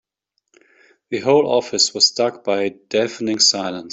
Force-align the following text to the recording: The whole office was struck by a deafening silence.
The 1.11 1.19
whole 1.19 1.45
office 1.47 1.93
was 1.93 2.07
struck 2.07 2.43
by 2.43 2.61
a 2.63 2.69
deafening 2.71 3.37
silence. 3.37 3.89